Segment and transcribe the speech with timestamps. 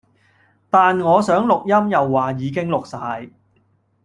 [0.71, 3.29] 但我想錄音又話已經錄晒